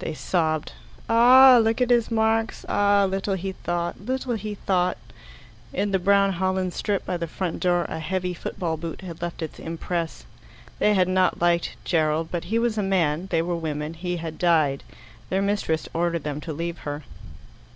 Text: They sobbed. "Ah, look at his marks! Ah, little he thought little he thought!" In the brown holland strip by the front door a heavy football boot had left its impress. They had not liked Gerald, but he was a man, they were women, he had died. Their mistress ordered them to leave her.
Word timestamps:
They 0.00 0.14
sobbed. 0.14 0.72
"Ah, 1.08 1.60
look 1.62 1.80
at 1.80 1.90
his 1.90 2.10
marks! 2.10 2.64
Ah, 2.68 3.06
little 3.08 3.34
he 3.34 3.52
thought 3.52 4.04
little 4.04 4.34
he 4.34 4.56
thought!" 4.56 4.96
In 5.72 5.92
the 5.92 6.00
brown 6.00 6.32
holland 6.32 6.74
strip 6.74 7.06
by 7.06 7.16
the 7.16 7.28
front 7.28 7.60
door 7.60 7.84
a 7.88 8.00
heavy 8.00 8.34
football 8.34 8.76
boot 8.76 9.02
had 9.02 9.22
left 9.22 9.42
its 9.42 9.60
impress. 9.60 10.24
They 10.80 10.94
had 10.94 11.06
not 11.06 11.40
liked 11.40 11.76
Gerald, 11.84 12.30
but 12.32 12.46
he 12.50 12.58
was 12.58 12.78
a 12.78 12.82
man, 12.82 13.28
they 13.30 13.42
were 13.42 13.54
women, 13.54 13.94
he 13.94 14.16
had 14.16 14.38
died. 14.38 14.82
Their 15.28 15.40
mistress 15.40 15.88
ordered 15.94 16.24
them 16.24 16.40
to 16.40 16.52
leave 16.52 16.78
her. 16.78 17.04